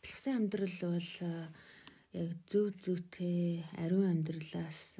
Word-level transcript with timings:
бэлгсэн 0.00 0.36
амьдрал 0.36 0.78
бол 0.80 1.12
яг 2.20 2.30
зөв 2.50 2.66
зөвтэй 2.82 3.62
ариун 3.78 4.08
амьдралаас 4.10 4.98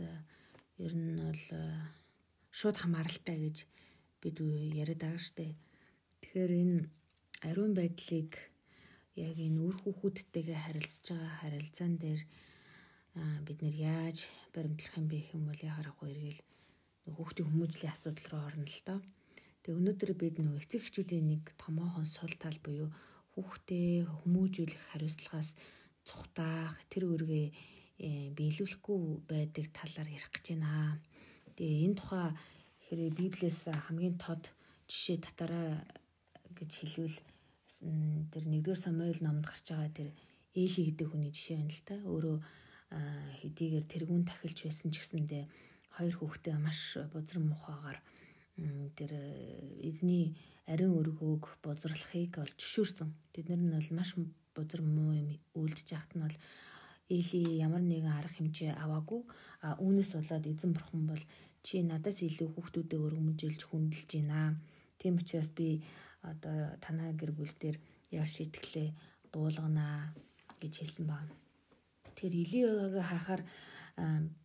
ер 0.84 0.92
нь 0.94 1.18
бол 1.18 1.44
шууд 2.58 2.76
хамааралтай 2.78 3.36
гэж 3.40 3.56
бид 4.20 4.36
яриад 4.80 5.00
байгаа 5.02 5.22
штэ. 5.24 5.56
Тэгэхээр 6.20 6.52
энэ 6.62 6.78
ариун 7.48 7.72
байдлыг 7.74 8.30
яг 9.16 9.36
энэ 9.36 9.60
үр 9.66 9.76
хүүхүүдтэйгээ 9.80 10.58
харилцаж 10.64 11.06
байгаа 11.16 11.34
харилцаан 11.40 11.94
дээр 11.98 12.20
бид 13.46 13.58
нэр 13.64 13.76
яаж 13.96 14.18
баримтлах 14.54 14.94
юм 15.00 15.06
бэ 15.08 15.16
гэх 15.18 15.34
юм 15.34 15.44
бол 15.48 15.60
яхаарахгүй 15.70 16.08
эргээл 16.12 16.40
хүүхдийн 17.16 17.48
хүмүүжлийн 17.48 17.92
асуудал 17.92 18.26
руу 18.30 18.42
орно 18.46 18.64
л 18.68 18.80
доо. 18.86 19.00
Тэгээ 19.60 19.78
өнөөдөр 19.80 20.10
бид 20.14 20.36
нөгөө 20.38 20.62
эцэг 20.62 20.80
эхчүүдийн 20.84 21.26
нэг 21.32 21.42
томоохон 21.58 22.06
сул 22.06 22.34
тал 22.38 22.58
буюу 22.62 22.88
хүүхдээ 23.40 24.04
хүмүүжүүлэх 24.20 24.82
хариуцлагаас 24.92 25.56
цухтаах 26.04 26.76
тэр 26.92 27.08
үргээ 27.08 27.46
э, 28.00 28.30
биелүүлэхгүй 28.36 29.00
байдаг 29.28 29.66
талаар 29.72 30.08
ярих 30.08 30.30
гэж 30.32 30.44
байна. 30.56 31.00
Тэгээ 31.56 31.84
энэ 31.88 31.96
тухай 31.96 32.28
хэрэг 32.84 33.16
Библиэс 33.16 33.60
хамгийн 33.70 34.16
тод 34.20 34.52
жишээ 34.88 35.18
татараа 35.24 35.80
гэж 36.58 36.70
хэлвэл 36.80 37.18
тэр 38.32 38.44
1-р 38.44 38.76
Самуэль 38.76 39.22
номонд 39.24 39.46
гарч 39.46 39.72
байгаа 39.72 39.90
тэр 39.92 40.10
Эли 40.52 40.80
гэдэг 40.90 41.06
хүний 41.08 41.30
жишээ 41.30 41.56
байна 41.62 41.70
л 41.72 41.84
та. 41.86 41.96
Өөрөө 42.02 42.36
хэдийгээр 43.40 43.86
тэргүүн 43.86 44.24
тахилч 44.26 44.66
байсан 44.66 44.90
ч 44.90 44.98
гэсэндээ 44.98 45.44
хоёр 45.94 46.14
хүүхдээ 46.18 46.56
маш 46.58 46.98
бузар 47.14 47.38
мухагаар 47.38 47.98
тэр 48.98 49.12
эзний 49.88 50.36
ариун 50.66 50.98
өргөөг 51.00 51.62
бузралахыг 51.64 52.38
олж 52.42 52.56
зөвшөөрсөн. 52.58 53.10
Тэднэр 53.34 53.60
нь 53.62 53.74
бол 53.74 53.90
маш 53.96 54.10
бузар 54.54 54.82
муу 54.82 55.12
юм 55.14 55.28
үйлдэж 55.54 55.86
яхад 55.96 56.12
нь 56.16 56.24
бол 56.26 56.36
Эли 57.10 57.58
ямар 57.58 57.82
нэгэн 57.82 58.06
арга 58.06 58.38
хэмжээ 58.38 58.78
аваагүй. 58.78 59.26
А 59.66 59.74
үүнээс 59.82 60.14
болоод 60.14 60.46
эзэн 60.46 60.72
бурхан 60.78 61.10
бол 61.10 61.22
чи 61.66 61.82
надаас 61.82 62.22
илүү 62.22 62.48
хүүхдүүдэд 62.54 63.02
өргөмжилж 63.02 63.60
хүндэлж 63.66 64.10
байна. 64.14 64.54
Тийм 64.94 65.18
учраас 65.18 65.50
би 65.50 65.82
одоо 66.22 66.78
танаа 66.78 67.10
гэр 67.18 67.34
бүл 67.34 67.50
дээр 67.58 67.82
яар 68.14 68.30
шитгэлээ 68.30 68.88
буулганаа 69.34 70.14
гэж 70.62 70.72
хэлсэн 70.78 71.06
байна. 71.10 71.34
Тэгэхээр 72.06 72.34
Илиагааг 72.42 72.94
харахаар 73.02 73.42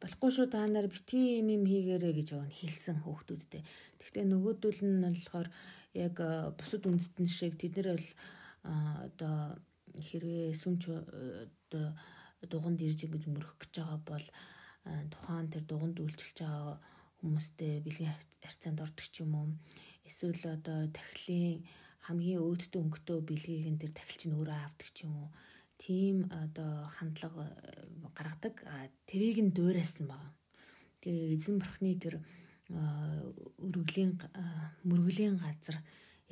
болохгүй 0.02 0.31
шүү 0.36 0.48
та 0.52 0.66
нар 0.67 0.88
бити 0.92 1.39
юм 1.39 1.48
юм 1.56 1.64
хийгээрэй 1.64 2.14
гэж 2.16 2.28
өгөн 2.36 2.52
хэлсэн 2.52 2.98
хүүхдүүдтэй. 3.03 3.62
Гэхдээ 4.00 4.25
нөгөөдөл 4.28 4.81
нь 4.84 5.03
болохоор 5.06 5.47
яг 5.95 6.16
бусад 6.59 6.84
үндэстэн 6.84 7.28
шиг 7.31 7.53
тэд 7.56 7.80
нар 7.80 7.95
бол 7.95 8.09
одоо 9.08 9.38
хэрвээ 9.95 10.52
сүмч 10.59 10.81
одоо 10.92 11.86
дуганд 12.52 12.80
ирж 12.84 13.00
ингэж 13.08 13.23
мөрөх 13.31 13.56
гэж 13.62 13.73
байгаа 13.80 14.00
бол 14.03 14.25
тухайн 15.14 15.47
тэр 15.50 15.64
дуганд 15.64 15.97
үйлчилж 16.03 16.38
байгаа 16.44 16.75
хүмүүстэй 17.23 17.81
бэлгийн 17.86 18.14
харьцаанд 18.44 18.84
ордог 18.86 19.08
ч 19.08 19.23
юм 19.23 19.34
уу 19.40 19.47
эсвэл 20.03 20.44
одоо 20.58 20.80
тахилын 20.92 21.64
хамгийн 22.06 22.44
өөдтэй 22.44 22.81
өнгөтэй 22.84 23.19
бэлгийг 23.25 23.66
энэ 23.69 23.81
тэр 23.81 23.92
тахилч 23.97 24.22
нь 24.28 24.38
өөрөө 24.38 24.58
авдаг 24.62 24.90
ч 24.94 24.97
юм 25.08 25.14
уу 25.17 25.30
тийм 25.81 26.30
одоо 26.44 26.72
хандлага 26.95 27.45
гаргадаг. 28.18 28.56
Тэрийг 29.06 29.38
нь 29.44 29.54
дуурайсан 29.54 30.08
байна. 30.08 30.34
Тэгээ 31.04 31.36
эзэн 31.36 31.60
бурхны 31.62 31.94
тэр 32.00 32.16
өргөлийн 33.62 34.18
мөргөлийн 34.90 35.38
газар 35.38 35.78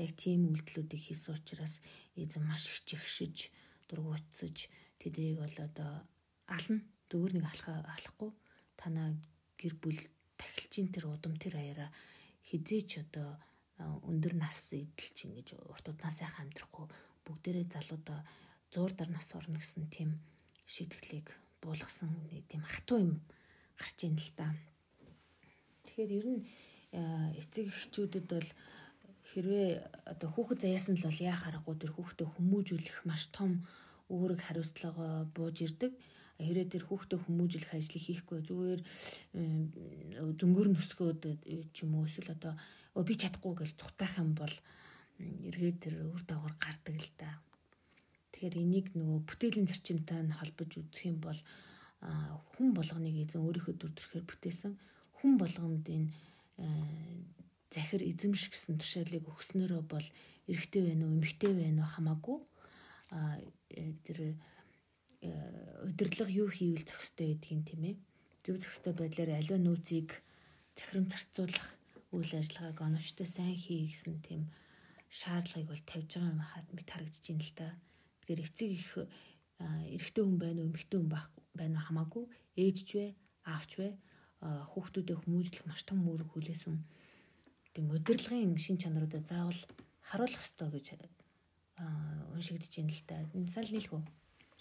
яг 0.02 0.11
тийм 0.17 0.50
үйлдэлүүдийг 0.50 1.02
хийсэн 1.14 1.38
учраас 1.38 1.78
эзэн 2.17 2.44
маш 2.50 2.73
их 2.73 2.81
чихшиж 2.89 3.54
дургуутсаж 3.86 4.72
тэдийг 4.98 5.38
бол 5.38 5.58
одоо 5.61 6.02
ална 6.50 6.81
зүгээр 7.09 7.34
нэг 7.38 7.45
алхаа 7.45 7.86
алахгүй 7.94 8.31
танаа 8.73 9.14
гэр 9.61 9.73
бүл 9.77 10.02
тахилчийн 10.42 10.89
тэр 10.89 11.14
удам 11.14 11.38
тэр 11.38 11.61
аяра 11.61 11.93
хизээч 12.49 13.05
одоо 13.05 13.38
өндөр 14.10 14.33
нас 14.33 14.73
идэлч 14.73 15.17
ингэж 15.30 15.48
урт 15.70 15.86
уднаас 15.93 16.17
яхаа 16.26 16.42
амьдрахгүй 16.49 16.86
бүгдээрээ 17.26 17.70
залуудаа 17.70 18.26
зуурдар 18.73 19.10
нас 19.14 19.30
орно 19.38 19.61
гэсэн 19.61 19.86
тийм 19.93 20.17
шийтгэлийг 20.66 21.30
буулгасан 21.63 22.11
тийм 22.51 22.61
хатуу 22.67 22.99
юм 22.99 23.13
гарч 23.79 23.97
ийн 24.03 24.19
л 24.19 24.31
та. 24.35 24.51
Тэгэхээр 25.87 26.11
ер 26.19 26.27
нь 26.27 26.41
эцэг 27.39 27.71
эхчүүдэд 27.71 28.25
бол 28.27 28.49
хэрвээ 29.33 29.69
одоо 30.13 30.29
хүүхэд 30.29 30.59
заяасан 30.61 30.95
л 30.99 31.07
бол 31.07 31.25
яа 31.25 31.37
харахгүй 31.39 31.75
тэр 31.79 31.91
хүүхдээ 31.95 32.27
хүмүүжүүлэх 32.37 32.97
маш 33.09 33.31
том 33.33 33.65
өөрөг 34.13 34.39
хариуцлага 34.43 35.25
бууж 35.33 35.57
ирдэг. 35.65 35.91
Хэрэг 36.37 36.69
тэр 36.69 36.83
хүүхдээ 36.85 37.19
хүмүүжүүлэх 37.23 37.71
ажлыг 37.73 38.03
хийхгүй 38.03 38.39
зүгээр 38.45 38.81
дөнгөр 40.37 40.67
нөсгөөд 40.75 41.21
ч 41.73 41.77
юм 41.81 41.97
уу 41.97 42.05
эсвэл 42.05 42.35
одоо 42.35 42.53
би 43.07 43.13
чадахгүй 43.17 43.53
гэж 43.57 43.69
цутаах 43.80 44.21
юм 44.21 44.37
бол 44.37 44.53
эргээд 45.19 45.77
тэр 45.81 45.93
үр 46.13 46.21
дагавар 46.25 46.53
гардаг 46.61 46.95
л 46.99 47.11
да. 47.17 47.30
Тэгэхээр 48.33 48.55
энийг 48.58 48.88
нөгөө 48.98 49.30
бүтээлийн 49.30 49.70
зарчимтай 49.70 50.26
нь 50.26 50.33
холбож 50.33 50.71
үзэх 50.82 51.05
юм 51.05 51.21
бол 51.21 51.39
хүн 52.58 52.73
болгоныг 52.73 53.16
эзэн 53.21 53.45
өөрийнхөө 53.45 53.76
дүр 53.77 53.94
төрхөөр 53.94 54.26
бүтээсэн. 54.27 54.73
Хүн 55.21 55.38
болгонд 55.38 55.86
энэ 55.88 56.10
захир 57.73 58.02
эзэмших 58.04 58.54
гэсэн 58.54 58.77
тушаалыг 58.77 59.26
өгснөрөө 59.26 59.82
бол 59.89 60.08
эрэгтэй 60.45 60.82
байна 60.93 61.10
уу, 61.10 61.16
эмэгтэй 61.17 61.54
байна 61.58 61.82
уу 61.82 61.89
хамаагүй 61.89 62.38
э, 63.73 63.93
тэр 64.05 64.20
э, 65.22 65.32
удирдлага 65.88 66.30
юу 66.30 66.49
хийвэл 66.54 66.86
зохистой 66.86 67.33
гэдгийг 67.33 67.64
тийм 67.66 67.82
ээ. 67.89 67.95
Зөв 68.45 68.61
зохистой 68.61 68.93
байдлаар 68.93 69.39
аливаа 69.39 69.61
нөөцийг 69.64 70.22
захирам 70.77 71.10
зарцуулах 71.10 71.67
үйл 72.14 72.32
ажиллагааг 72.38 72.77
оновчтой 72.77 73.26
сайн 73.26 73.58
хий 73.58 73.89
гэсэн 73.89 74.22
тийм 74.22 74.52
шаардлагыг 75.10 75.70
бол 75.72 75.83
тавьж 75.89 76.10
байгаа 76.14 76.30
юм 76.30 76.42
хаад 76.45 76.67
мэд 76.76 76.88
харагдаж 76.92 77.26
байна 77.26 77.42
л 77.42 77.54
та. 77.58 77.67
Тэгэхээр 78.23 78.45
эцэг 78.48 78.70
их 78.72 78.89
эрэгтэй 79.60 80.23
хүн 80.23 80.39
байна 80.39 80.64
уу, 80.64 80.72
эмэгтэй 80.72 80.98
хүн 81.00 81.11
байна 81.11 81.76
уу 81.80 81.86
хамаагүй 81.88 82.26
ээжч 82.56 82.89
вэ, 82.95 83.06
аавч 83.44 83.72
вэ 83.80 83.88
хүүхдүүдэд 84.44 85.20
хүмүүжлэх 85.20 85.67
маш 85.67 85.84
том 85.84 86.08
үүрэг 86.08 86.32
хүлээсэн. 86.32 86.80
Тийм 87.76 87.92
удирдлагын 87.92 88.56
шин 88.56 88.80
чанаруудаа 88.80 89.22
заавал 89.28 89.61
харуулах 90.08 90.39
ёстой 90.39 90.72
гэж 90.72 90.88
уншигдэж 92.32 92.72
байна 92.80 92.92
л 92.95 93.04
да. 93.08 93.16
Энэ 93.36 93.52
санал 93.52 93.72
нийлэх 93.72 93.94
үү? 93.94 94.04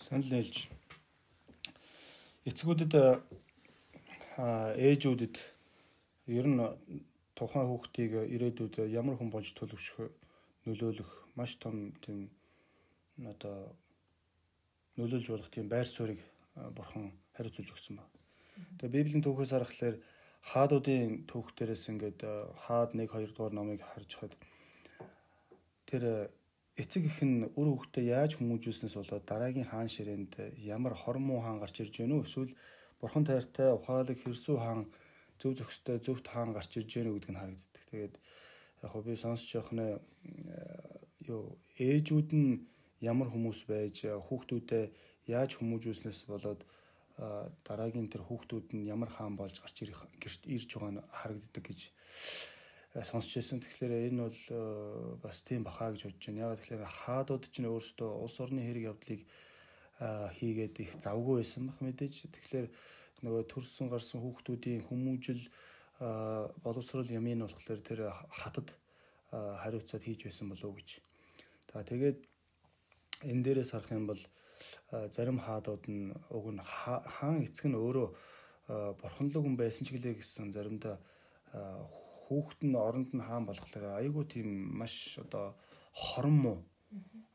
Санал 0.02 0.30
нийлж. 0.30 0.56
Эцгүүдэд 2.46 2.92
ээжүүдэд 4.38 5.36
ер 6.34 6.46
нь 6.50 6.58
тухайн 7.38 7.66
хүүхдийг 7.70 8.12
ирээдүйд 8.34 8.74
ямар 8.90 9.16
хүн 9.18 9.30
болж 9.30 9.50
төлөвшөх 9.54 10.10
нөлөөлөх 10.66 11.10
маш 11.38 11.58
том 11.62 11.92
тийм 12.02 12.30
одоо 13.26 13.74
нөлөөлж 14.98 15.26
болох 15.30 15.50
тийм 15.50 15.68
байр 15.68 15.86
суурийг 15.88 16.20
бурхан 16.76 17.12
хариуцуулж 17.36 17.70
өгсөн 17.72 17.96
ба. 17.96 18.04
Тэгээ 18.78 18.92
Библийн 18.92 19.24
түүхээс 19.24 19.52
харахаар 19.54 19.96
хаадуудын 20.42 21.24
түүх 21.30 21.54
дээрээс 21.56 21.84
ингээд 21.92 22.20
хаад 22.66 22.90
1 22.98 23.06
2 23.06 23.32
дугаар 23.32 23.54
номыг 23.54 23.80
харж 23.80 24.10
хад 24.18 24.32
тэр 25.86 26.32
эцэг 26.76 27.04
их 27.06 27.18
нь 27.22 27.46
үр 27.54 27.68
хөвгтөө 27.72 28.04
яаж 28.10 28.36
хүмүүжүүлснээс 28.36 28.96
болоод 28.96 29.24
дараагийн 29.28 29.70
хаан 29.70 29.88
ширээнд 29.92 30.58
ямар 30.60 30.94
хормоо 30.98 31.40
хаан 31.40 31.60
гарч 31.60 31.84
ирж 31.84 31.94
гэнэ 32.00 32.16
үү 32.16 32.26
эсвэл 32.26 32.52
бурхан 33.00 33.24
тайртай 33.28 33.70
ухаалаг 33.76 34.18
хэрсүү 34.18 34.56
хаан 34.56 34.80
зөв 35.38 35.52
зөвхөстэй 35.56 36.00
зөвхт 36.00 36.26
хаан 36.32 36.50
гарч 36.56 36.80
ирж 36.80 36.90
гэнэ 36.90 37.12
гэдэг 37.12 37.30
нь 37.32 37.40
харагддаг. 37.40 37.82
Тэгээд 37.92 38.14
яг 38.82 38.92
би 39.04 39.14
сонсч 39.16 39.46
явах 39.54 39.72
нь 39.76 39.84
юу 41.28 41.58
ээжүүд 41.78 42.30
нь 42.34 42.71
ямар 43.02 43.28
хүмүүс 43.34 43.66
байж 43.66 44.06
хүүхдүүдэд 44.06 44.94
яаж 45.26 45.50
хүмүүжүүлснээс 45.58 46.20
болоод 46.30 46.62
дараагийн 47.66 48.08
тэр 48.08 48.22
хүүхдүүд 48.24 48.72
нь 48.78 48.88
ямар 48.88 49.10
хаан 49.10 49.36
болж 49.36 49.58
гарч 49.60 49.84
ирж 49.84 50.70
байгаа 50.74 50.92
нь 50.94 51.04
харагддаг 51.10 51.64
гэж 51.66 51.80
сонсч 53.04 53.36
байсан. 53.36 53.60
Тэгэхээр 53.60 54.12
энэ 54.12 54.22
бол 54.26 54.40
бас 55.20 55.42
тийм 55.42 55.64
бахаа 55.64 55.92
гэж 55.92 56.08
бодож 56.08 56.24
байна. 56.28 56.42
Ягаад 56.44 56.60
тэгэхээр 56.60 56.84
хаадууд 56.84 57.44
чинь 57.52 57.68
өөрсдөө 57.68 58.10
улс 58.20 58.36
орны 58.40 58.60
хэрэг 58.64 58.84
явдлыг 58.92 59.20
хийгээд 60.36 60.74
их 60.84 60.90
завгүй 61.00 61.40
байсан 61.40 61.68
бах 61.68 61.78
мэдээж. 61.80 62.14
Тэгэхээр 62.32 62.66
нөгөө 63.22 63.42
төрсэн 63.48 63.86
гарсан 63.88 64.18
хүүхдүүдийн 64.20 64.82
хүмүүжил 64.88 65.42
боловсрол 66.64 67.08
ямын 67.08 67.46
болохоор 67.46 67.80
тэр 67.80 68.00
хатад 68.28 68.68
хариуцаад 69.30 70.02
хийж 70.02 70.26
байсан 70.26 70.50
болов 70.50 70.74
уу 70.74 70.76
гэж. 70.76 71.00
За 71.72 71.80
тэгээд 71.86 72.18
энэ 73.30 73.42
дээрээс 73.44 73.70
харах 73.72 73.92
юм 73.98 74.06
бол 74.10 74.22
зарим 75.14 75.38
хаадууд 75.46 75.84
нь 75.94 76.14
уг 76.36 76.46
нь 76.54 76.62
хаан 77.16 77.36
эцэг 77.46 77.66
нь 77.68 77.80
өөрөө 77.84 78.08
бурханлаг 79.00 79.42
хүн 79.42 79.56
байсан 79.58 79.84
ч 79.86 79.88
гэлээ 79.94 80.14
гэсэн 80.18 80.54
заримдаа 80.56 80.96
хүүхэд 82.24 82.60
нь 82.68 82.76
оронд 82.88 83.10
нь 83.14 83.26
хаан 83.28 83.44
болохоор 83.46 84.00
айгүй 84.00 84.24
тийм 84.32 84.48
маш 84.80 84.94
одоо 85.24 85.46
хорон 85.92 86.36
муу 86.44 86.58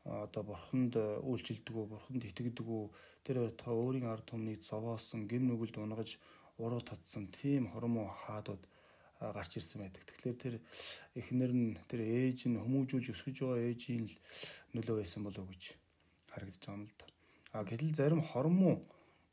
одоо 0.04 0.42
бурханд 0.50 0.94
үйлчилдэггүй, 1.30 1.84
бурханд 1.92 2.22
итгэдэггүй 2.24 2.82
тэр 3.24 3.36
байтугай 3.44 3.76
өөрийн 3.76 4.06
ард 4.08 4.24
түмнийг 4.30 4.60
зовоосон, 4.64 5.28
гим 5.30 5.44
нүгэлд 5.46 5.76
унгаж 5.84 6.10
уруу 6.62 6.80
татсан 6.80 7.28
тийм 7.38 7.68
хормоо 7.72 8.08
хаадууд 8.24 8.62
гарч 9.20 9.58
ирсэн 9.58 9.82
байдаг. 9.82 10.02
Тэгэхээр 10.06 10.38
тэр 10.38 10.54
эхнэр 11.18 11.52
нь 11.52 11.74
тэр 11.90 12.00
ээж 12.06 12.46
нь 12.46 12.60
хүмүүжүүлж 12.62 13.06
өсгөж 13.10 13.36
байгаа 13.42 13.66
ээжийн 13.66 14.06
л 14.06 14.14
нөлөө 14.78 14.96
байсан 15.02 15.26
болов 15.26 15.42
уу 15.42 15.50
гэж 15.50 15.74
харагдаж 16.30 16.62
байгаа 16.62 16.78
юм 16.78 16.86
л 16.86 16.94
да. 16.98 17.06
А 17.52 17.64
гэтэл 17.66 17.98
зарим 17.98 18.22
хормоо 18.22 18.74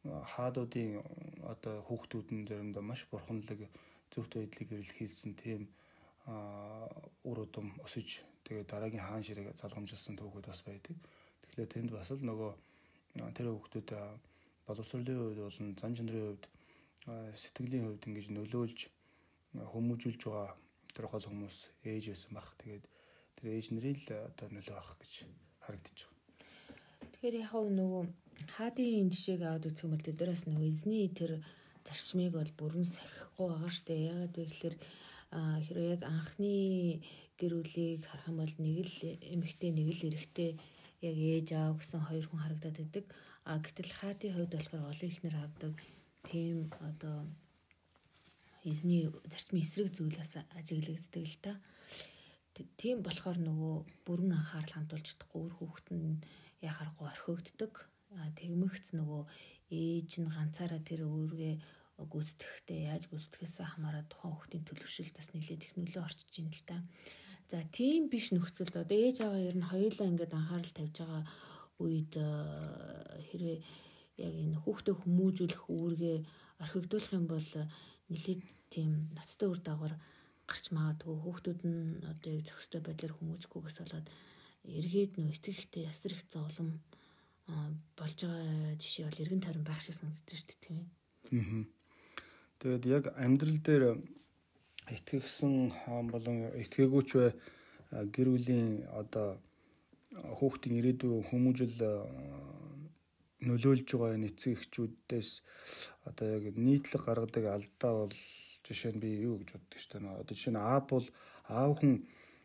хаадуудын 0.05 1.01
одоо 1.45 1.85
хүүхдүүд 1.85 2.27
нь 2.33 2.47
заримдаа 2.49 2.81
маш 2.81 3.05
бурханлаг 3.09 3.69
зөвхт 4.09 4.33
байдлыг 4.33 4.69
илэрхийлсэн 4.73 5.33
тийм 5.37 5.69
үр 7.29 7.37
удам 7.45 7.77
өсөж 7.85 8.25
тэгээ 8.45 8.65
дараагийн 8.65 9.05
хаан 9.05 9.21
ширээг 9.21 9.53
залгамжилсан 9.53 10.17
түүхүүд 10.17 10.45
бас 10.49 10.61
байдаг. 10.65 10.97
Тэгэхээр 11.45 11.73
тэнд 11.73 11.91
бас 11.93 12.09
л 12.09 12.25
нөгөө 12.25 12.51
тэр 13.37 13.53
хүүхдүүд 13.53 13.89
боловсролын 14.65 15.17
хувьд 15.21 15.39
болон 15.45 15.67
зан 15.77 15.93
чанарын 15.93 16.25
хувьд 16.25 16.45
сэтгэлийн 17.37 17.85
хувьд 17.85 18.07
ингэж 18.09 18.27
нөлөөлж 18.33 18.79
хүмүүжүүлж 19.71 20.21
байгаа 20.25 20.51
тэр 20.95 21.05
гол 21.11 21.25
хүмүүс 21.27 21.57
ээж 21.83 22.03
байсан 22.11 22.31
баг. 22.35 22.47
Тэгээд 22.59 22.85
тэр 23.35 23.45
ээж 23.51 23.65
нэрийг 23.71 23.99
л 24.07 24.11
одоо 24.29 24.47
нөлөө 24.51 24.75
авах 24.75 24.97
гэж 24.99 25.13
байна. 25.23 25.39
Тэгэхээр 27.11 27.35
яг 27.41 27.53
нөгөө 27.53 28.03
хаадын 28.55 29.09
жишээг 29.11 29.41
аваад 29.43 29.67
үзэх 29.67 29.85
юм 29.85 29.93
бол 29.95 30.07
тэднээс 30.07 30.43
нөгөө 30.45 30.67
эзний 30.69 31.07
тэр 31.09 31.31
зарчмыг 31.85 32.33
бол 32.35 32.51
бүрэн 32.59 32.87
сахихгүй 32.87 33.47
байгаа 33.49 33.71
штэ. 33.71 33.93
Ягаад 34.11 34.33
вэ 34.35 34.45
гэхээр 34.49 34.75
хэрвээ 35.35 35.93
яг 35.95 36.01
анхны 36.03 36.53
гэр 37.39 37.53
бүлийг 37.59 38.01
харах 38.07 38.29
юм 38.31 38.37
бол 38.39 38.55
нэг 38.59 38.77
л 38.85 38.97
эмэгтэй 39.33 39.71
нэг 39.71 39.87
л 39.91 40.07
эрэгтэй 40.09 40.51
яг 41.03 41.15
ээж 41.15 41.47
аав 41.53 41.75
гэсэн 41.79 42.01
хоёр 42.07 42.25
хүн 42.27 42.41
харагдаад 42.43 42.77
байдаг. 42.79 43.05
А 43.45 43.59
гэтэл 43.59 43.91
хаадын 43.99 44.33
хувьд 44.33 44.53
болохоор 44.55 44.89
олон 44.89 45.09
ихнэр 45.09 45.35
авдаг 45.37 45.73
тийм 46.25 46.57
одоо 46.81 47.17
эзний 48.65 49.07
зарчмын 49.29 49.61
эсрэг 49.61 49.89
зүйлээс 49.93 50.33
ажиглагддаг 50.57 51.23
л 51.23 51.37
та. 51.41 51.53
Тийм 52.81 53.05
болохоор 53.05 53.37
нөгөө 53.37 53.75
бүрэн 54.07 54.31
анхаарал 54.35 54.73
хандуулж 54.75 55.05
чадахгүй 55.13 55.41
үр 55.45 55.53
хүүхэд 55.55 55.87
нь 55.93 56.19
яхаарахгүй 56.65 57.05
орхигддог. 57.05 57.73
А 58.15 58.31
тэгмэгц 58.33 58.95
нөгөө 58.97 59.21
ээж 59.69 60.11
нь 60.23 60.31
ганцаараа 60.31 60.81
тэр 60.81 61.05
өөргөө 61.05 61.53
гүйцэтгэхдээ 61.99 62.79
яаж 62.91 63.03
гүйцэтгэхээс 63.11 63.55
хамаарат 63.75 64.07
тухайн 64.11 64.35
хүүхдийн 64.35 64.67
төлөвшөлт 64.67 65.15
бас 65.15 65.29
нэлээд 65.31 65.65
их 65.67 65.73
нөлөө 65.79 66.03
орчиж 66.03 66.33
ин 66.39 66.51
л 66.51 66.63
та. 66.67 66.77
За 67.51 67.61
тийм 67.71 68.09
биш 68.11 68.33
нөхцөлд 68.33 68.75
одоо 68.75 68.97
ээж 68.97 69.17
аваа 69.23 69.39
ер 69.39 69.55
нь 69.55 69.69
хоёулаа 69.69 70.07
ингээд 70.11 70.33
анхаарал 70.33 70.73
тавьж 70.75 70.95
байгаа 70.99 71.23
үед 71.79 72.13
хэрвээ 73.29 73.57
яг 74.25 74.33
энэ 74.43 74.59
хүүхдээ 74.63 74.95
хүмүүжүүлэх 74.95 75.63
үүргээ 75.69 76.17
орхигдуулах 76.63 77.13
юм 77.15 77.25
бол 77.27 77.49
нэлээд 78.11 78.41
тийм 78.73 78.91
ноцтой 79.17 79.49
үр 79.49 79.61
дагавар 79.61 79.95
гарч 80.49 80.65
магадгүй 80.77 81.15
хүүхдүүд 81.21 81.59
нь 81.65 82.05
одоо 82.11 82.33
зохистой 82.47 82.81
байдлаар 82.83 83.13
хүмүүжихгүйгээс 83.17 83.77
болоод 83.81 84.07
эргээд 84.77 85.11
нөө 85.17 85.33
эцэг 85.33 85.55
ихтэй 85.57 85.83
ясар 85.89 86.13
их 86.13 86.23
зовлон 86.29 86.69
болж 87.97 88.17
байгаа 88.21 88.77
жишээ 88.81 89.05
бол 89.05 89.21
эргэн 89.23 89.41
тойрон 89.41 89.65
байх 89.65 89.81
шиг 89.81 89.95
санагдаж 89.97 90.37
шүү 90.37 90.47
дээ 90.49 90.63
тийм 90.65 90.77
ээ. 90.81 91.65
Тэгээд 92.59 92.83
яг 92.97 93.03
амьдрал 93.17 93.59
дээр 93.61 93.83
итгэгсэн 94.89 95.53
хаан 95.73 96.07
болон 96.13 96.37
итгээгүүч 96.61 97.09
бай 97.17 97.31
гэр 98.13 98.27
бүлийн 98.33 98.85
одоо 99.01 99.37
хүүхдийн 100.37 100.77
ирээдүйн 100.79 101.25
хүмүүжил 101.29 101.75
нөлөөлж 103.49 103.89
байгаа 103.95 104.19
эцэг 104.29 104.51
эхчүүдээс 104.57 105.29
одоо 106.09 106.27
яг 106.37 106.45
нийтлэг 106.57 107.01
гаргадаг 107.05 107.45
алдаа 107.49 107.93
бол 108.05 108.15
жишээ 108.65 108.93
нь 108.97 109.01
би 109.01 109.09
юу 109.21 109.41
гэж 109.41 109.49
боддог 109.53 109.79
шүү 109.79 109.91
дээ. 110.01 110.19
Одоо 110.21 110.33
жишээ 110.33 110.53
нь 110.53 110.61
аав 110.61 110.83
бол 110.89 111.07
аав 111.49 111.71
хүн 111.77 111.93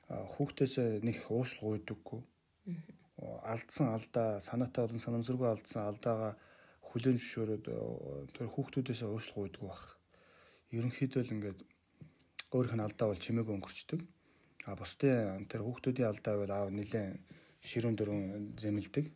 хүүхдээс 0.08 0.74
нэг 1.06 1.16
уушлах 1.32 1.64
уйдаггүй. 1.64 2.20
Алдсан 3.52 3.88
алдаа 3.96 4.40
санаатай 4.40 4.84
болон 4.84 5.04
санамсаргүй 5.04 5.48
алдсан 5.48 5.88
алдаагаа 5.88 6.32
хүлээн 6.88 7.18
зөвшөөрөөд 7.20 7.64
тэр 8.34 8.48
хүүхдүүдээс 8.50 9.02
уушлах 9.06 9.38
уйдаггүй 9.38 9.68
баг. 9.68 9.84
Ерөнхийдөө 10.76 11.22
л 11.24 11.34
ингээд 11.34 11.60
өөрийнх 12.52 12.76
нь 12.76 12.86
алдаа 12.86 13.06
бол 13.08 13.24
чимээг 13.24 13.48
өнгөрчдөг. 13.48 14.00
А 14.66 14.74
бусдын 14.74 15.46
тэр 15.46 15.62
хүүхдүүдийн 15.64 16.10
алдаа 16.10 16.34
бол 16.40 16.52
аав 16.52 16.68
нэлээд 16.74 17.20
ширүүн 17.62 17.96
дөрөв 17.96 18.18
зэмлдэг. 18.58 19.06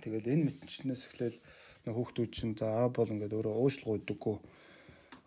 Тэгэл 0.00 0.32
энэ 0.32 0.44
мэтчнээс 0.48 1.02
эхлээл 1.12 1.38
хүүхдүүд 1.90 2.30
чинь 2.30 2.54
за 2.56 2.66
аав 2.70 2.96
бол 2.96 3.12
ингээд 3.12 3.36
өөрөө 3.36 3.54
уушлах 3.58 3.92
уйдаггүй 3.98 4.36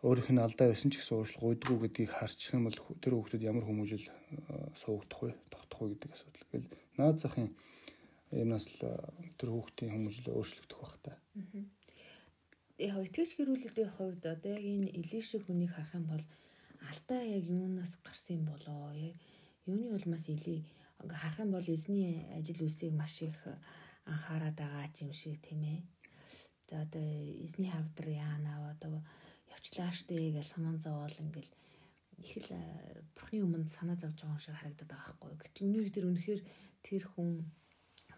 өөрийнх 0.06 0.31
нь 0.31 0.44
алдаа 0.45 0.71
байсан 0.71 0.89
ч 0.94 1.01
гэсэн 1.01 1.17
уушлах 1.19 1.44
уйдгүй 1.44 1.77
гэдгийг 1.81 2.12
харчих 2.13 2.53
юм 2.56 2.69
бол 2.69 2.77
тэр 3.01 3.13
хүүхдүүд 3.17 3.44
ямар 3.44 3.65
хүмүүжил 3.65 4.06
суугдах 4.77 5.19
вэ, 5.25 5.31
тогтох 5.50 5.79
вэ 5.81 5.88
гэдэг 5.97 6.12
асуудал. 6.13 6.45
Тэгэл 6.51 6.69
наад 6.97 7.17
захын 7.19 7.50
юмнаас 8.31 8.65
л 8.69 8.85
тэр 9.38 9.50
хүүхдийн 9.50 9.91
хүмүүжил 9.94 10.29
өөрчлөгдөх 10.31 10.79
байх 10.79 10.95
та. 11.01 11.13
Яг 12.77 12.95
итгэж 13.01 13.29
гэрүүлэлтийн 13.39 13.91
хувьд 13.97 14.23
одоо 14.23 14.51
яг 14.56 14.63
энэ 14.63 14.94
илэрших 15.00 15.44
хүнийг 15.47 15.71
харах 15.73 15.95
юм 15.97 16.06
бол 16.12 16.25
алдаа 16.85 17.21
яг 17.23 17.44
юунаас 17.50 17.97
гарсан 18.03 18.45
болоо 18.45 18.94
яг 18.94 19.15
юуны 19.65 19.89
улмаас 19.95 20.29
илий 20.29 20.62
ингээ 21.01 21.17
харах 21.17 21.39
юм 21.39 21.51
бол 21.56 21.65
эзний 21.65 22.27
ажил 22.38 22.62
үйлсийг 22.62 22.94
маш 22.94 23.21
их 23.25 23.38
анхаарад 24.06 24.56
байгаа 24.57 24.88
юм 25.02 25.12
шиг 25.13 25.42
тийм 25.42 25.62
ээ. 25.63 25.81
За 26.69 26.81
одоо 26.86 27.06
эзний 27.46 27.69
хавдар 27.69 28.07
яана 28.10 28.72
одоо 28.74 29.04
явчлаа 29.50 29.92
штэ 29.92 30.34
гэж 30.34 30.46
санаа 30.46 30.78
зовоол 30.81 31.16
ингээл 31.22 31.52
их 32.22 32.38
л 32.48 32.52
бурхны 33.16 33.44
өмнө 33.46 33.69
санаа 33.69 33.98
зовж 33.98 34.18
байгаа 34.24 34.42
шиг 34.42 34.56
харагдаад 34.56 34.90
байгаа 34.90 35.16
байхгүй. 35.19 35.38
Гэтэл 35.42 35.66
үнээр 35.68 35.90
тэр 35.94 36.06
үнэхээр 36.10 36.42
тэр 36.86 37.04
хүн 37.12 37.30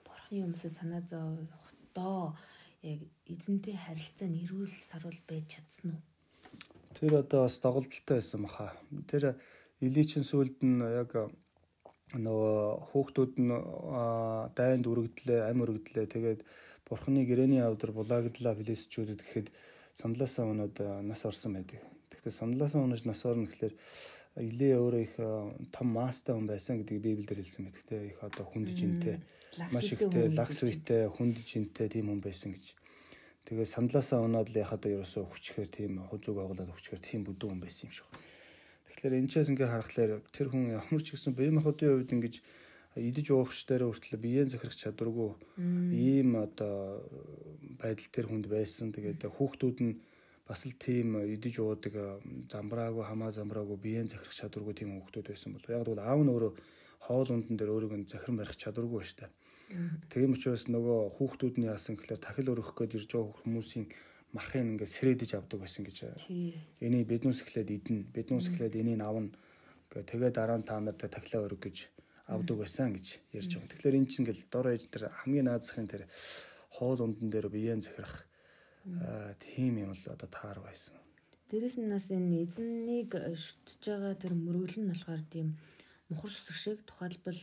бурхны 0.05 0.37
өмнөөс 0.45 0.65
санаа 0.79 1.01
зовдоо 1.03 2.37
яг 2.83 2.99
эзэнтэй 3.25 3.75
харилцаа 3.75 4.29
нэрүүл 4.29 4.69
саруул 4.69 5.19
байж 5.27 5.57
чадсан 5.57 5.97
уу? 5.97 6.01
Тэр 6.93 7.21
одоо 7.23 7.45
бас 7.45 7.57
доголдолтой 7.59 8.15
байсан 8.17 8.41
баха. 8.45 8.77
Тэр 9.09 9.39
Иличин 9.81 10.23
сүлд 10.25 10.61
нь 10.65 10.81
яг 10.81 11.13
нөгөө 12.15 12.87
хүүхдүүд 12.87 13.33
нь 13.43 13.51
дайнд 14.55 14.85
үргэлдлээ, 14.87 15.39
ам 15.51 15.59
үргэлдлээ. 15.65 16.05
Тэгээд 16.07 16.41
бурхны 16.87 17.27
гэрэний 17.27 17.59
авдар 17.59 17.91
булагдлаа 17.91 18.55
филисчүүдэд 18.55 19.19
гэхэд 19.19 19.47
сандлаасаа 19.99 20.47
өнөөд 20.47 21.03
нас 21.03 21.21
орсон 21.27 21.59
байдаг. 21.59 21.83
Тэгэхдээ 22.13 22.39
сандлаасаа 22.39 22.85
өнөөж 22.87 23.03
нас 23.03 23.21
орно 23.27 23.49
гэхэлэр 23.49 23.75
Илээ 24.37 24.77
өөрөө 24.77 25.01
их 25.01 25.15
том 25.73 25.87
мастай 25.97 26.37
хүн 26.37 26.45
байсан 26.45 26.77
гэдгийг 26.77 27.25
Библиэлд 27.25 27.41
хэлсэн 27.41 27.65
мэт. 27.65 27.81
Гэхдээ 27.81 28.01
их 28.13 28.21
одоо 28.21 28.45
хүнд 28.45 28.69
жинтэй, 28.69 29.17
маш 29.73 29.89
ихтэй, 29.97 30.29
лагс 30.29 30.61
үйтэй, 30.61 31.09
хүнд 31.09 31.41
жинтэй 31.41 31.89
тийм 31.89 32.13
хүн 32.13 32.21
байсан 32.21 32.53
гэж. 32.53 32.77
Тэгээ 33.49 33.65
сандлаасаа 33.65 34.21
унаад 34.21 34.53
л 34.53 34.61
яхад 34.61 34.85
ерөөсөө 34.85 35.25
хүчээр 35.25 35.69
тийм 35.73 36.05
хузууг 36.05 36.37
оголоод 36.37 36.69
хүчээр 36.69 37.01
тийм 37.01 37.25
бүдүүн 37.25 37.57
хүн 37.57 37.63
байсан 37.65 37.89
юм 37.89 37.93
шиг. 37.97 38.07
Тэгэхээр 38.97 39.13
энэ 39.21 39.29
ч 39.29 39.45
ингээ 39.45 39.69
харахаар 39.69 40.25
тэр 40.33 40.49
хүн 40.49 40.73
ямар 40.73 41.01
ч 41.05 41.13
гэсэн 41.13 41.37
бие 41.37 41.53
махбодын 41.53 42.01
хувьд 42.01 42.17
ингэж 42.17 42.35
идэж 42.97 43.27
уугч 43.29 43.69
дээр 43.69 43.85
хүртэл 43.85 44.17
биеийн 44.17 44.49
захирах 44.49 44.73
чадваргүй 44.73 45.37
ийм 45.93 46.33
одоо 46.33 47.05
байдал 47.77 48.09
тэр 48.09 48.25
хүнд 48.25 48.49
байсан. 48.49 48.89
Тэгээд 48.89 49.21
хүүхдүүд 49.29 49.77
нь 49.85 50.01
бас 50.49 50.65
л 50.65 50.73
тийм 50.73 51.13
идэж 51.21 51.61
уудаг 51.61 51.93
замбраагүй 52.49 53.05
хамаа 53.05 53.29
замбраагүй 53.29 53.77
биеийн 53.77 54.09
захирах 54.09 54.33
чадваргүй 54.33 54.73
тийм 54.73 54.97
хүүхдүүд 54.97 55.29
байсан 55.29 55.53
бол 55.53 55.69
яг 55.69 55.85
бол 55.85 56.01
аав 56.01 56.19
нь 56.25 56.33
өөрөө 56.33 56.53
хоол 57.05 57.29
ундан 57.37 57.53
дээр 57.53 57.73
өөрийгөө 57.77 58.09
захиран 58.09 58.41
барих 58.41 58.57
чадваргүй 58.57 59.05
дээ. 59.13 59.29
Тийм 60.09 60.33
учраас 60.33 60.65
нөгөө 60.71 61.21
хүүхдүүд 61.21 61.55
нь 61.61 61.69
яасан 61.69 62.01
гэхээр 62.01 62.23
тахил 62.23 62.49
өргөх 62.55 62.73
гээд 62.73 62.97
ирж 62.97 63.09
байгаа 63.13 63.35
хүмүүсийн 63.45 63.85
мархыг 64.35 64.63
ингээд 64.63 64.95
сэрээдэж 64.95 65.31
авдаг 65.35 65.59
байсан 65.61 65.83
гэж. 65.87 65.97
Энийг 66.83 67.07
биднээс 67.07 67.43
эхлээд 67.43 67.69
идэнэ. 67.71 68.11
Биднээс 68.11 68.47
эхлээд 68.51 68.75
энийг 68.75 69.01
авна. 69.01 69.31
Гэ 69.91 70.03
тэгээ 70.03 70.31
дараа 70.35 70.57
нь 70.59 70.67
та 70.67 70.79
нарт 70.79 70.99
тахилаа 70.99 71.47
өргөх 71.47 71.71
гэж 71.71 71.77
авдаг 72.27 72.57
байсан 72.59 72.91
гэж 72.91 73.07
ярьж 73.31 73.51
байгаа. 73.55 73.71
Тэгэхээр 73.71 73.97
эн 73.97 74.07
чинь 74.11 74.27
ингээл 74.27 74.51
дор 74.51 74.67
ээж 74.75 74.83
тэр 74.91 75.03
хамгийн 75.07 75.47
наазахын 75.47 75.87
тэр 75.87 76.03
хоол 76.75 76.99
ундан 76.99 77.31
дээр 77.31 77.47
биеэн 77.47 77.81
захирах 77.81 78.27
тийм 79.39 79.79
юм 79.79 79.91
л 79.95 80.03
одоо 80.11 80.27
таар 80.27 80.59
байсан. 80.59 80.95
Дээрэс 81.47 81.79
нь 81.79 81.87
нас 81.87 82.11
энэ 82.11 82.43
эзэннийг 82.43 83.15
шүтж 83.15 83.83
байгаа 83.87 84.15
тэр 84.19 84.33
мөрөглөн 84.35 84.83
нь 84.83 84.91
болохоор 84.91 85.23
тийм 85.31 85.55
мухар 86.11 86.31
сүсэг 86.31 86.57
шиг 86.59 86.79
тухайлбал 86.83 87.39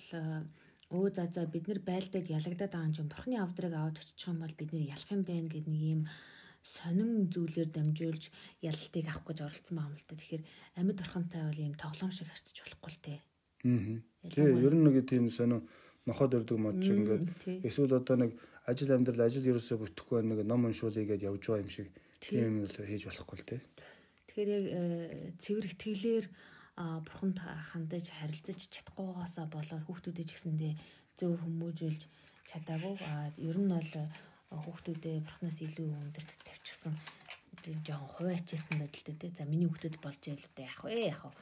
өө 0.92 1.08
за 1.16 1.24
за 1.32 1.48
бид 1.48 1.64
нар 1.68 1.80
байлдаад 1.80 2.28
ялагдаад 2.28 2.72
байгаа 2.72 2.88
юм 2.88 2.96
чинь 2.96 3.12
бурхны 3.12 3.36
авдрыг 3.40 3.72
аваад 3.72 3.96
очих 3.96 4.28
юм 4.28 4.38
бол 4.40 4.54
бид 4.60 4.70
нэр 4.72 4.84
ялах 4.92 5.10
юм 5.16 5.22
байна 5.24 5.48
гэд 5.48 5.66
нэг 5.72 5.82
юм 5.96 6.02
сонин 6.64 7.28
зүйлээр 7.28 7.68
дамжуулж 7.68 8.32
ялалтыг 8.64 9.04
авах 9.04 9.28
гэж 9.28 9.38
оролцсон 9.44 9.76
байгаа 9.76 9.92
юм 9.92 10.00
л 10.00 10.08
та. 10.08 10.16
Тэгэхээр 10.16 10.42
амьд 10.80 10.98
орхонтой 11.04 11.42
бол 11.44 11.60
ийм 11.60 11.74
тоглоом 11.76 12.12
шиг 12.12 12.28
харцж 12.32 12.56
болохгүй 12.64 12.90
л 12.90 13.04
те. 13.04 13.14
Аа. 13.68 14.00
Тэгээ 14.32 14.64
ер 14.64 14.74
нь 14.74 14.84
нэг 14.88 14.96
тийм 15.04 15.28
сонин 15.28 15.68
нохоод 16.08 16.40
өрдөг 16.40 16.56
мод 16.56 16.80
ч 16.80 16.96
ингээд 16.96 17.24
эсвэл 17.68 18.00
одоо 18.00 18.16
нэг 18.16 18.30
ажил 18.64 18.96
амьдрал 18.96 19.28
ажил 19.28 19.44
ерөөсөө 19.44 19.76
бүтэхгүй 19.76 20.24
нэг 20.24 20.40
ном 20.48 20.64
уншуулъя 20.64 21.04
гэдээ 21.04 21.28
явж 21.28 21.44
байгаа 21.44 21.64
юм 21.64 21.68
шиг 21.68 21.88
тийм 22.24 22.64
л 22.64 22.72
хийж 22.72 23.02
болохгүй 23.08 23.36
л 23.40 23.48
дээ. 23.48 23.60
Тэгэхээр 24.28 24.50
яг 24.56 24.66
э, 24.72 25.32
цэвэр 25.36 25.66
итгэлээр 25.68 26.26
бурханд 26.74 27.38
хандаж 27.44 28.08
харилцаж 28.08 28.60
чадахгүйгаасаа 28.72 29.46
болоод 29.52 29.84
хүүхдүүдээ 29.84 30.26
ч 30.26 30.30
гэсэндээ 30.32 30.72
зөв 31.20 31.38
хүмүүжүүлж 31.44 32.02
чадаагүй. 32.50 32.94
Ер 33.38 33.58
нь 33.60 33.70
бол 33.70 33.92
хүүхдүүдээ 34.62 35.16
бурхнаас 35.26 35.58
илүү 35.66 35.88
өндөрт 35.90 36.30
тавьчихсан 36.46 36.94
жоохон 37.62 38.08
хувайчсан 38.08 38.78
байдалтай 38.78 39.14
те. 39.18 39.28
За 39.34 39.44
миний 39.44 39.68
хүүхдүүд 39.68 39.98
болж 40.02 40.20
байл 40.20 40.44
одоо 40.44 40.64
яах 40.64 40.82
вэ? 40.84 40.94
Яах 41.08 41.24
вэ? 41.24 41.32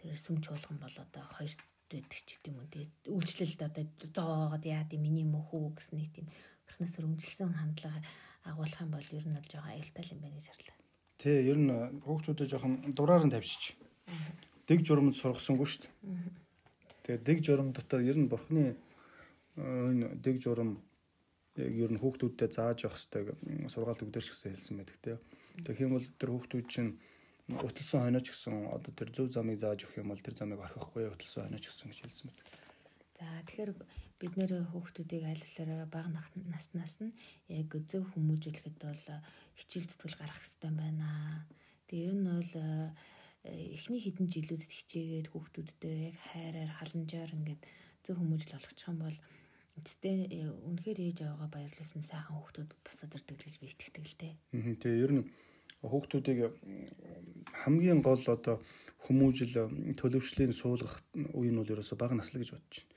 Тэр 0.00 0.16
сүм 0.16 0.40
чуулган 0.40 0.78
бол 0.80 0.96
одоо 0.96 1.24
хоёр 1.36 1.52
байдаг 1.90 2.20
ч 2.24 2.28
гэдэм 2.40 2.56
үү 2.56 2.68
те. 2.72 2.80
Үйлчлэлд 3.06 3.60
одоо 3.62 3.84
зоогоод 4.14 4.64
яа 4.64 4.84
тийм 4.88 5.02
миний 5.04 5.26
мөхөө 5.26 5.76
гэсэн 5.76 5.98
нэг 6.00 6.10
тийм 6.14 6.26
бурхнаас 6.66 6.98
өрөмжилсэн 6.98 7.52
хандлага 7.54 8.00
агуулах 8.44 8.80
юм 8.80 8.90
бол 8.90 9.08
ер 9.12 9.24
нь 9.26 9.36
бол 9.36 9.50
жоохон 9.50 9.72
аюултай 9.74 10.04
юм 10.10 10.20
байна 10.22 10.36
гэж 10.38 10.46
харлаа. 10.50 10.76
Тий, 11.18 11.36
ер 11.50 11.58
нь 11.58 11.70
хүүхдүүдэд 12.04 12.50
жоохон 12.50 12.74
дураар 12.94 13.24
нь 13.26 13.34
тавьчих. 13.34 13.76
Дэг 14.66 14.82
журамд 14.86 15.14
сургасангүй 15.14 15.66
шүү 15.66 15.82
дээ. 15.86 15.92
Тэгээ 17.06 17.22
дэг 17.26 17.38
журам 17.42 17.70
дотор 17.70 18.02
ер 18.02 18.18
нь 18.18 18.30
бурхны 18.30 18.74
энэ 19.56 20.18
дэг 20.22 20.42
журам 20.42 20.82
ер 21.56 21.90
нь 21.92 22.00
хүүхдүүдэд 22.00 22.52
зааж 22.52 22.84
явах 22.84 23.00
хэрэгтэй 23.00 23.68
сургаалт 23.72 24.04
өгдөөш 24.04 24.26
гэсэн 24.28 24.52
хэлсэн 24.52 24.76
байдаг 24.76 24.98
тийм. 25.00 25.18
Тэгэх 25.64 25.84
юм 25.88 25.92
бол 25.96 26.06
тэр 26.20 26.30
хүүхдүүд 26.32 26.66
чинь 26.68 26.90
уталсан 27.48 28.00
хойноч 28.04 28.26
гэсэн 28.28 28.54
одоо 28.68 28.92
тэр 28.92 29.10
зөв 29.14 29.26
замыг 29.32 29.56
зааж 29.62 29.88
өгөх 29.88 30.02
юм 30.02 30.12
бол 30.12 30.20
тэр 30.20 30.36
замыг 30.36 30.60
орхихгүй 30.60 31.08
уталсан 31.08 31.48
хойноч 31.48 31.64
гэсэн 31.64 31.88
гэж 31.88 32.00
хэлсэн 32.04 32.26
байдаг. 32.28 32.46
За 33.16 33.24
тэгэхээр 33.48 33.70
бид 34.20 34.34
нэр 34.36 34.52
хүүхдүүдийг 34.68 35.24
айлчлаараа 35.24 35.88
бага 35.88 36.12
наснаас 36.52 37.00
нь 37.00 37.16
яг 37.48 37.72
зөв 37.88 38.04
хүмүүжүүлэхэд 38.12 38.76
бол 38.84 39.04
хичээл 39.56 39.88
зүтгэл 39.88 40.20
гаргах 40.20 40.44
хэрэгтэй 40.44 40.72
байна. 40.76 41.08
Тэгээ 41.88 42.08
ер 42.12 42.16
нь 42.20 42.28
бол 42.28 42.52
эхний 43.46 44.00
хэдэн 44.02 44.26
жилүүдэд 44.26 44.72
хичээгээд 44.74 45.30
хүүхдүүдтэй 45.32 45.94
яг 46.10 46.16
хайраар 46.28 46.70
халамжаар 46.76 47.30
ингээд 47.30 47.62
зөв 48.04 48.16
хүмүүжил 48.18 48.58
олгочих 48.58 48.90
юм 48.90 48.98
бол 49.00 49.18
Эцтэй 49.76 50.26
э, 50.32 50.48
үнэхээр 50.48 50.98
ээж 51.04 51.18
аваагаа 51.24 51.50
баярлуулсан 51.52 52.02
сайхан 52.02 52.36
хүүхдүүд 52.36 52.70
босоод 52.80 53.12
ирдэг 53.16 53.36
гэж 53.36 53.54
би 53.60 53.66
итгэдэг 53.70 54.04
л 54.08 54.16
дээ. 54.16 54.34
Тэгээ 54.80 55.04
ер 55.04 55.12
нь 55.20 55.24
хүүхдүүдийг 55.84 56.40
хамгийн 57.52 58.00
гол 58.00 58.24
одоо 58.24 58.56
хүмүүжил 59.04 59.68
төлөвшлийн 60.00 60.52
суулгах 60.56 61.04
үе 61.36 61.52
нь 61.52 61.58
бол 61.60 61.72
ерөөсө 61.72 61.94
бага 62.00 62.16
наслаг 62.16 62.42
гэж 62.42 62.50
бодож 62.56 62.76
байна. 62.80 62.94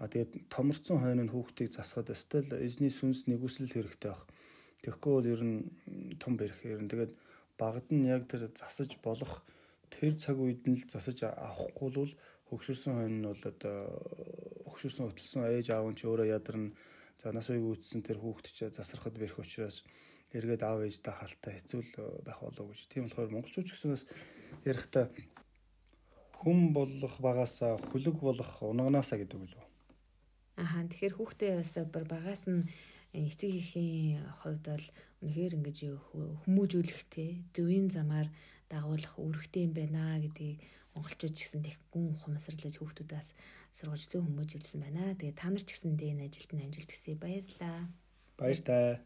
А 0.00 0.08
тэгээд 0.08 0.48
томорцсон 0.52 1.00
хойно 1.00 1.24
нь 1.24 1.32
хүүхдийг 1.32 1.72
засахад 1.72 2.12
өстой 2.14 2.40
л 2.44 2.56
эзний 2.60 2.92
сүнс 2.92 3.28
нэгүсэл 3.28 3.68
хэрэгтэй 3.72 4.12
байх. 4.12 4.24
Тэгэхгүй 4.84 5.12
бол 5.12 5.28
ер 5.28 5.42
нь 5.44 5.56
том 6.22 6.36
бэрх 6.40 6.60
ер 6.64 6.80
нь 6.80 6.88
тэгээд 6.88 7.12
багад 7.60 7.88
нь 7.92 8.08
яг 8.08 8.28
тэр 8.30 8.48
засаж 8.54 8.96
болох 9.04 9.44
тэр 9.92 10.14
цаг 10.16 10.36
үед 10.40 10.64
нь 10.68 10.78
л 10.78 10.84
засаж 10.88 11.18
авахгүй 11.26 11.90
бол 11.92 12.12
хөгшөрсөн 12.48 12.92
хойно 12.96 13.16
нь 13.18 13.28
бол 13.28 13.42
одоо 13.44 13.76
хөгшөрсөн 14.78 15.10
хөтлсөн 15.10 15.42
ээж 15.50 15.74
аав 15.74 15.90
нь 15.90 15.98
ч 15.98 16.06
өөрөө 16.06 16.30
ядарна. 16.38 16.70
За 17.18 17.34
нас 17.34 17.50
үеиг 17.50 17.66
үүссэн 17.66 18.06
тэр 18.06 18.22
хүүхэд 18.22 18.46
ч 18.54 18.70
засархад 18.70 19.18
бэрх 19.18 19.42
учраас 19.42 19.82
эргээд 20.30 20.62
аав 20.62 20.86
ээжтэй 20.86 21.10
халтаа 21.18 21.52
хэцүүл 21.58 21.90
э, 21.98 22.22
байх 22.22 22.38
болов 22.38 22.70
гэж. 22.70 22.86
Тийм 22.86 23.10
болохоор 23.10 23.34
монголчууд 23.34 23.66
гэсэн 23.66 23.90
бас 23.90 24.06
ярихдаа 24.62 25.10
хүм 26.38 26.70
болох 26.70 27.14
багасаа 27.18 27.74
хүлэг 27.90 28.22
болох 28.22 28.62
унганаасаа 28.62 29.18
гэдэг 29.18 29.38
үлээ. 29.42 29.66
Аха 30.62 30.86
тэгэхээр 30.86 31.14
хүүхдээ 31.18 31.52
бас 31.58 31.74
бүр 31.90 32.06
багаас 32.06 32.46
нь 32.46 32.70
эцэг 33.10 33.50
эхийн 33.50 34.22
хувьд 34.38 34.62
бол 34.62 34.86
үнэхээр 35.26 35.58
ингэж 35.58 35.78
хүмүүжүүлэх 36.46 37.02
те 37.10 37.42
зөвийн 37.50 37.90
замаар 37.90 38.30
дагуулах 38.70 39.18
үүрэгтэй 39.18 39.66
юм 39.66 39.74
байна 39.74 40.22
гэдгийг 40.22 40.62
монголчууд 40.98 41.34
ч 41.38 41.46
гэсэн 41.46 41.62
тэггүн 41.62 42.18
ухамсарлаж 42.18 42.74
хүүхдүүдээс 42.82 43.28
сургаж 43.70 44.02
зөв 44.10 44.26
хүмүүжилсэн 44.26 44.82
байна. 44.82 45.14
Тэгээ 45.14 45.38
та 45.38 45.46
нар 45.48 45.62
ч 45.62 45.70
гэсэн 45.78 45.94
энэ 45.94 46.26
ажилд 46.26 46.50
нь 46.58 46.64
амжилт 46.66 46.90
хүсье 46.90 47.14
баярлалаа. 47.14 47.86
Баяр 48.34 48.60
таа. 48.66 48.98